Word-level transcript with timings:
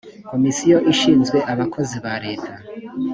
komisiyo 0.29 0.77
ishinzwe 0.93 1.37
abakozi 1.53 1.95
ba 2.03 2.13
leta 2.25 2.53